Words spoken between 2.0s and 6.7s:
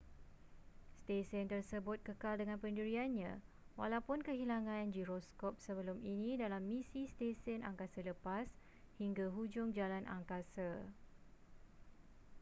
kekal dengan pendiriannya walaupun kehilangan giroskop sebelum ini dalam